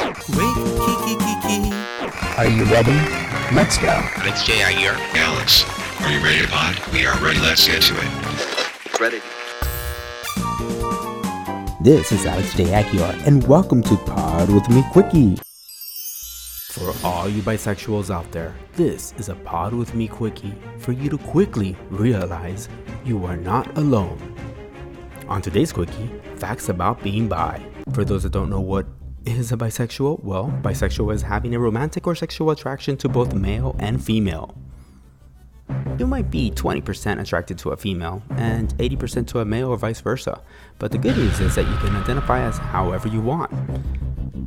[0.00, 0.16] Wait,
[0.80, 1.72] Kiki Kiki.
[2.38, 2.96] Are you ready?
[3.54, 3.88] Let's go.
[3.88, 4.54] Alex J.
[4.60, 4.96] Aguiar.
[5.14, 5.64] Alex,
[6.00, 6.80] are you ready to pod?
[6.90, 7.38] We are ready.
[7.40, 8.98] Let's get to it.
[8.98, 9.20] Ready.
[11.82, 12.64] This is Alex J.
[12.64, 15.36] Aguiar, and welcome to Pod With Me Quickie.
[16.70, 21.10] For all you bisexuals out there, this is a Pod With Me Quickie for you
[21.10, 22.70] to quickly realize
[23.04, 24.18] you are not alone.
[25.28, 27.62] On today's Quickie, facts about being bi.
[27.92, 28.86] For those that don't know what
[29.24, 33.76] is a bisexual, well, bisexual is having a romantic or sexual attraction to both male
[33.78, 34.54] and female.
[35.98, 40.00] You might be 20% attracted to a female and 80% to a male or vice
[40.00, 40.40] versa,
[40.78, 43.52] but the good news is that you can identify as however you want.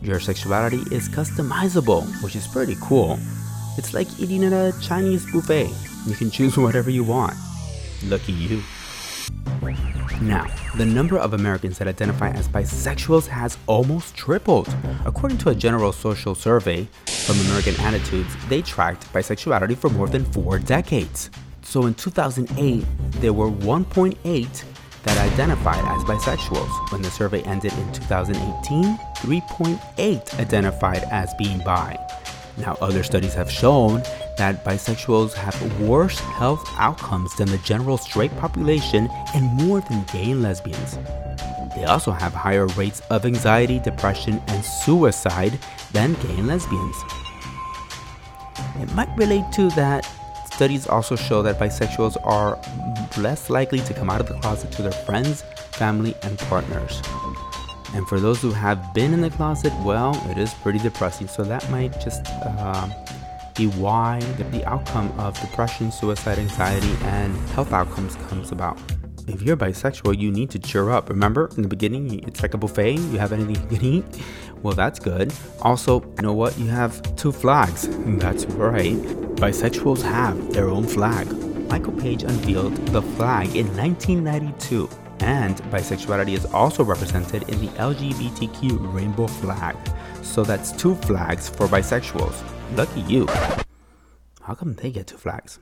[0.00, 3.18] Your sexuality is customizable, which is pretty cool.
[3.76, 5.70] It's like eating at a Chinese buffet.
[6.06, 7.34] You can choose whatever you want.
[8.04, 8.62] Lucky you.
[10.20, 14.68] Now, the number of Americans that identify as bisexuals has almost tripled.
[15.06, 20.26] According to a general social survey from American Attitudes, they tracked bisexuality for more than
[20.26, 21.30] four decades.
[21.62, 24.64] So in 2008, there were 1.8
[25.04, 26.92] that identified as bisexuals.
[26.92, 31.96] When the survey ended in 2018, 3.8 identified as being bi.
[32.60, 34.02] Now, other studies have shown
[34.36, 40.30] that bisexuals have worse health outcomes than the general straight population and more than gay
[40.30, 40.98] and lesbians.
[41.74, 45.58] They also have higher rates of anxiety, depression, and suicide
[45.92, 46.96] than gay and lesbians.
[48.76, 50.06] It might relate to that.
[50.52, 52.58] Studies also show that bisexuals are
[53.16, 57.00] less likely to come out of the closet to their friends, family, and partners.
[57.94, 61.28] And for those who have been in the closet, well, it is pretty depressing.
[61.28, 62.88] So that might just uh,
[63.56, 68.78] be why the, outcome of depression, suicide, anxiety, and health outcomes comes about.
[69.26, 71.08] If you're bisexual, you need to cheer up.
[71.08, 72.94] Remember, in the beginning, it's like a buffet.
[72.94, 74.04] You have anything you can eat.
[74.62, 75.32] Well, that's good.
[75.62, 76.58] Also, you know what?
[76.58, 77.88] You have two flags.
[78.18, 78.96] That's right.
[79.36, 81.30] Bisexuals have their own flag.
[81.68, 84.88] Michael Page unveiled the flag in 1992
[85.20, 89.76] and bisexuality is also represented in the LGBTQ rainbow flag.
[90.22, 92.42] So that's two flags for bisexuals.
[92.76, 93.26] Lucky you.
[94.42, 95.58] How come they get two flags?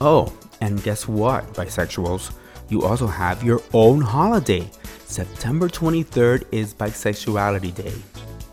[0.00, 2.32] Oh, and guess what, bisexuals?
[2.68, 4.70] You also have your own holiday.
[5.06, 7.92] September 23rd is Bisexuality Day.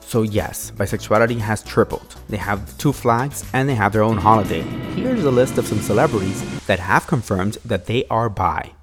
[0.01, 2.15] So, yes, bisexuality has tripled.
[2.27, 4.61] They have two flags and they have their own holiday.
[4.95, 8.73] Here's a list of some celebrities that have confirmed that they are bi.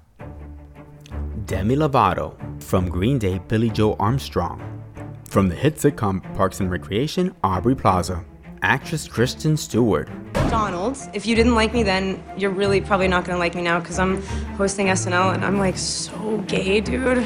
[1.47, 2.35] Demi Lovato.
[2.61, 4.61] From Green Day, Billie Joe Armstrong.
[5.29, 8.25] From the hit sitcom Parks and Recreation, Aubrey Plaza.
[8.63, 10.09] Actress Kristen Stewart.
[10.33, 13.79] Donald, if you didn't like me then, you're really probably not gonna like me now
[13.79, 14.21] because I'm
[14.57, 17.19] hosting SNL and I'm like so gay, dude.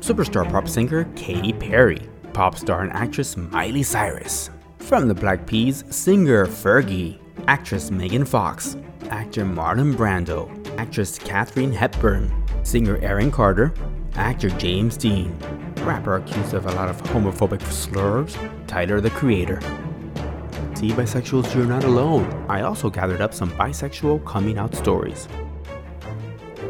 [0.00, 2.00] Superstar pop singer Katy Perry.
[2.32, 4.48] Pop star and actress Miley Cyrus.
[4.78, 7.18] From the Black Peas, singer Fergie.
[7.46, 8.78] Actress Megan Fox.
[9.10, 10.57] Actor Marlon Brando.
[10.78, 12.32] Actress Katharine Hepburn.
[12.62, 13.74] Singer Aaron Carter.
[14.14, 15.36] Actor James Dean.
[15.78, 18.38] Rapper accused of a lot of homophobic slurs.
[18.68, 19.60] Tyler the Creator.
[20.76, 22.46] See, bisexuals, you're not alone.
[22.48, 25.26] I also gathered up some bisexual coming out stories.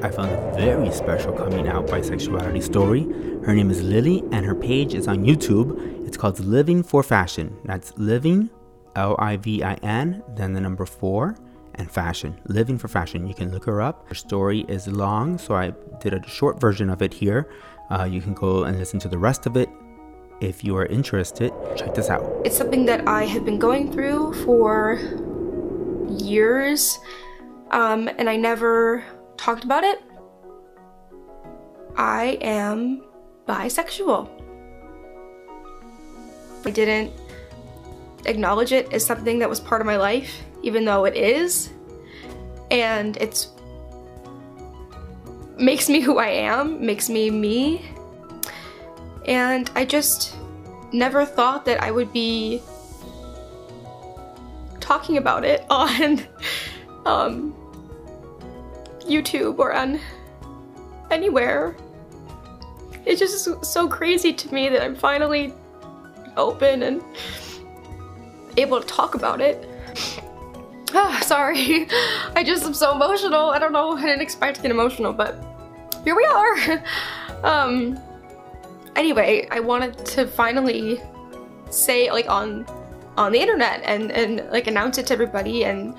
[0.03, 3.03] I found a very special coming out bisexuality story.
[3.45, 6.07] Her name is Lily, and her page is on YouTube.
[6.07, 7.55] It's called Living for Fashion.
[7.67, 8.49] That's Living,
[8.97, 11.37] L I V I N, then the number four,
[11.79, 12.39] and fashion.
[12.47, 13.27] Living for Fashion.
[13.27, 14.07] You can look her up.
[14.09, 17.49] Her story is long, so I did a short version of it here.
[17.91, 19.69] Uh, you can go and listen to the rest of it
[20.41, 21.53] if you are interested.
[21.77, 22.23] Check this out.
[22.45, 24.99] It's something that I have been going through for
[26.09, 26.99] years,
[27.71, 29.05] um, and I never
[29.37, 30.03] talked about it.
[31.97, 33.05] I am
[33.47, 34.29] bisexual.
[36.65, 37.13] I didn't
[38.27, 41.71] acknowledge it as something that was part of my life, even though it is.
[42.71, 43.49] And it's
[45.57, 47.91] makes me who I am, makes me me.
[49.27, 50.37] And I just
[50.93, 52.63] never thought that I would be
[54.79, 56.21] talking about it on
[57.07, 57.55] um,
[59.01, 59.99] YouTube or on
[61.11, 61.77] anywhere.
[63.07, 65.55] It's just so crazy to me that I'm finally
[66.37, 67.03] open and
[68.59, 69.68] able to talk about it.
[70.95, 71.87] Ah, sorry.
[72.35, 73.51] I just am so emotional.
[73.51, 73.97] I don't know.
[73.97, 75.37] I didn't expect to get emotional, but
[76.05, 76.83] here we are.
[77.45, 77.99] um
[78.97, 81.01] anyway, I wanted to finally
[81.71, 82.67] say like on
[83.17, 85.95] on the internet and and like announce it to everybody and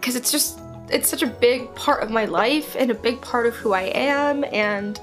[0.00, 3.46] cuz it's just it's such a big part of my life and a big part
[3.46, 5.00] of who I am and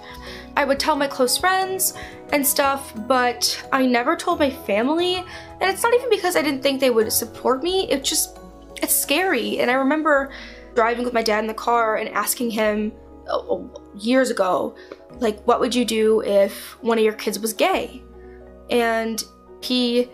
[0.56, 1.94] I would tell my close friends
[2.32, 5.16] and stuff, but I never told my family.
[5.16, 8.40] And it's not even because I didn't think they would support me, it just,
[8.84, 9.60] it's scary.
[9.60, 10.32] And I remember
[10.76, 12.92] driving with my dad in the car and asking him
[13.28, 14.76] oh, oh, years ago,
[15.20, 18.04] like, what would you do if one of your kids was gay?
[18.70, 19.24] And
[19.62, 20.10] he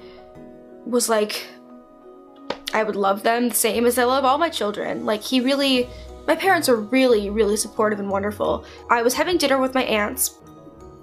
[0.86, 1.46] was like,
[2.74, 5.06] I would love them the same as I love all my children.
[5.06, 5.90] Like, he really,
[6.28, 8.66] my parents are really, really supportive and wonderful.
[8.90, 10.36] I was having dinner with my aunts.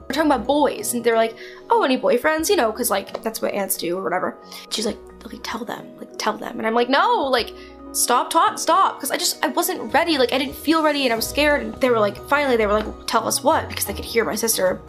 [0.02, 1.34] We're talking about boys, and they're like,
[1.68, 4.38] "Oh, any boyfriends?" You know, because like that's what aunts do or whatever.
[4.70, 4.96] She's like,
[5.26, 7.52] "Like, tell them, like, tell them," and I'm like, "No, like,
[7.92, 10.18] stop, talk, stop," because I just I wasn't ready.
[10.18, 11.62] Like, I didn't feel ready, and I was scared.
[11.62, 14.24] And they were like, finally, they were like, "Tell us what," because they could hear
[14.24, 14.80] my sister,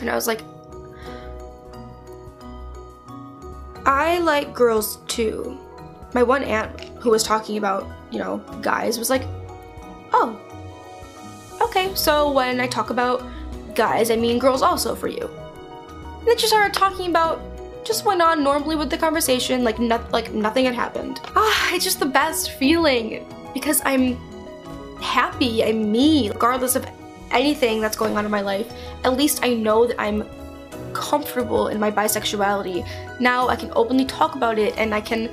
[0.00, 0.42] and I was like,
[3.86, 5.56] I like girls too.
[6.12, 9.22] My one aunt who was talking about, you know, guys was like,
[10.12, 10.36] oh,
[11.60, 13.22] okay, so when I talk about
[13.76, 15.30] guys, I mean girls also for you.
[16.18, 17.40] And then she started talking about,
[17.86, 21.20] just went on normally with the conversation, like, like nothing had happened.
[21.36, 23.24] Ah, it's just the best feeling
[23.54, 24.16] because I'm
[25.00, 26.84] happy, I'm me, regardless of
[27.30, 28.70] anything that's going on in my life.
[29.04, 30.28] At least I know that I'm
[30.92, 32.86] comfortable in my bisexuality.
[33.20, 35.30] Now I can openly talk about it and I can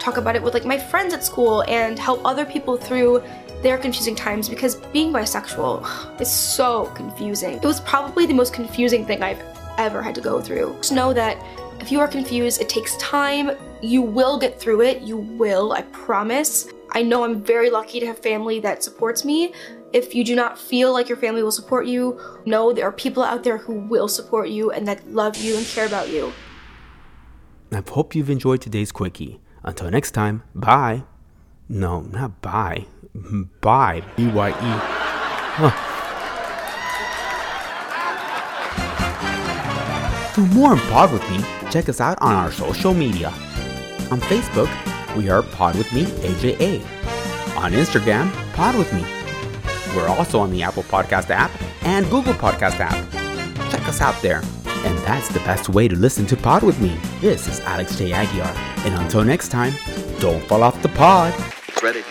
[0.00, 3.22] talk about it with like my friends at school and help other people through
[3.62, 7.54] their confusing times because being bisexual is so confusing.
[7.54, 9.42] It was probably the most confusing thing I've
[9.78, 10.74] ever had to go through.
[10.78, 11.42] Just know that
[11.80, 13.50] if you are confused, it takes time.
[13.82, 15.02] You will get through it.
[15.02, 16.68] You will, I promise.
[16.92, 19.52] I know I'm very lucky to have family that supports me.
[19.92, 23.22] If you do not feel like your family will support you, know there are people
[23.22, 26.32] out there who will support you and that love you and care about you.
[27.72, 29.40] I hope you've enjoyed today's quickie.
[29.62, 31.04] Until next time, bye.
[31.68, 32.86] No, not bye.
[33.60, 34.02] Bye.
[34.16, 34.54] B Y E.
[35.58, 35.85] Huh.
[40.36, 41.38] For more on Pod With Me,
[41.70, 43.28] check us out on our social media.
[44.10, 44.68] On Facebook,
[45.16, 46.82] we are Pod With Me AJA.
[47.56, 49.00] On Instagram, Pod With Me.
[49.96, 51.50] We're also on the Apple Podcast app
[51.84, 52.92] and Google Podcast app.
[53.72, 54.42] Check us out there.
[54.66, 57.00] And that's the best way to listen to Pod With Me.
[57.22, 58.10] This is Alex J.
[58.10, 58.54] Aguiar.
[58.84, 59.72] And until next time,
[60.20, 61.32] don't fall off the pod.
[61.82, 62.04] Ready.